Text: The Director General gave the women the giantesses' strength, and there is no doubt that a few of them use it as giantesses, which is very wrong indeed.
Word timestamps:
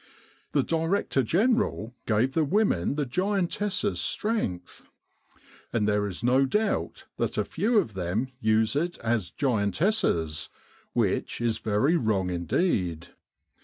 The 0.53 0.63
Director 0.63 1.21
General 1.21 1.93
gave 2.07 2.33
the 2.33 2.43
women 2.43 2.95
the 2.95 3.05
giantesses' 3.05 3.97
strength, 4.01 4.87
and 5.71 5.87
there 5.87 6.07
is 6.07 6.23
no 6.23 6.43
doubt 6.47 7.05
that 7.17 7.37
a 7.37 7.45
few 7.45 7.77
of 7.77 7.93
them 7.93 8.29
use 8.39 8.75
it 8.75 8.97
as 9.03 9.29
giantesses, 9.29 10.49
which 10.93 11.39
is 11.39 11.59
very 11.59 11.97
wrong 11.97 12.31
indeed. 12.31 13.09